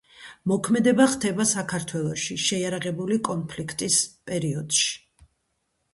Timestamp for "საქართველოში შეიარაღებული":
1.49-3.21